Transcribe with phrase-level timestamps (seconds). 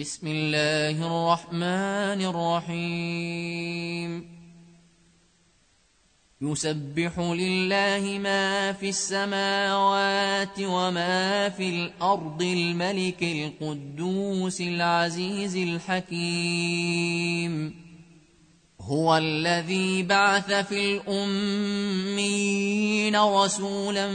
[0.00, 4.10] بسم الله الرحمن الرحيم.
[6.40, 17.74] يسبح لله ما في السماوات وما في الأرض الملك القدوس العزيز الحكيم.
[18.80, 24.10] هو الذي بعث في الأمين رسولا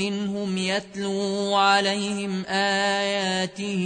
[0.00, 3.82] منهم يتلو عليهم آياته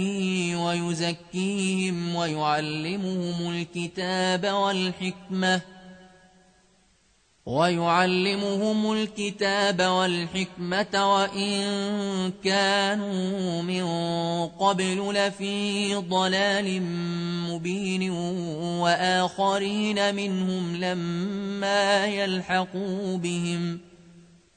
[0.57, 5.61] ويزكيهم ويعلمهم الكتاب والحكمة
[7.45, 11.61] ويعلمهم الكتاب والحكمة وإن
[12.43, 13.85] كانوا من
[14.47, 16.81] قبل لفي ضلال
[17.49, 18.09] مبين
[18.81, 23.79] وآخرين منهم لما يلحقوا بهم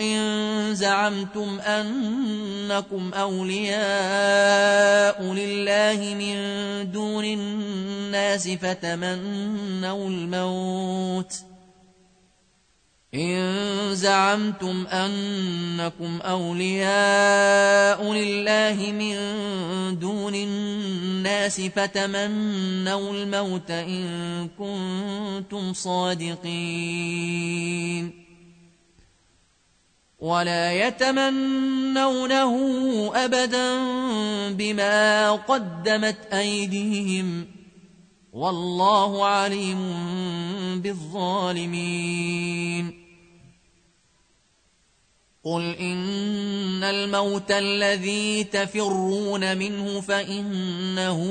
[0.00, 4.42] ان زعمتم انكم اولياء
[5.22, 6.36] لله من
[6.92, 11.34] دون الناس فتمنوا الموت
[13.14, 19.16] إن زعمتم أنكم أولياء لله من
[19.98, 27.04] دون الناس فتمنوا الموت إن كنتم صادقين
[30.24, 32.54] ولا يتمنونه
[33.14, 33.78] أبدا
[34.50, 37.46] بما قدمت أيديهم.
[38.32, 39.80] والله عليم
[40.80, 42.24] بالظالمين.
[45.44, 51.24] قل إن الموت الذي تفرون منه فإنه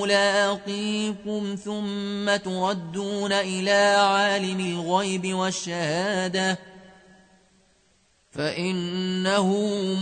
[0.00, 6.77] ملاقيكم ثم تردون إلى عالم الغيب والشهادة.
[8.38, 9.48] فإنه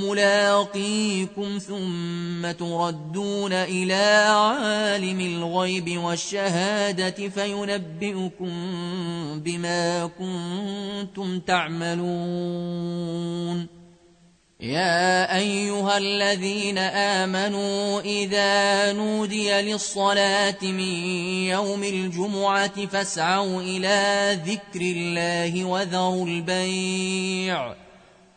[0.03, 8.53] ملاقيكم ثم تردون إلى عالم الغيب والشهادة فينبئكم
[9.41, 12.07] بما كنتم تعملون.
[14.61, 20.95] يا أيها الذين آمنوا إذا نودي للصلاة من
[21.49, 27.86] يوم الجمعة فاسعوا إلى ذكر الله وذروا البيع.